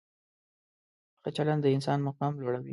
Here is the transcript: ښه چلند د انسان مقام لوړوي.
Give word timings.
ښه 1.21 1.29
چلند 1.37 1.61
د 1.63 1.67
انسان 1.75 1.99
مقام 2.07 2.33
لوړوي. 2.41 2.69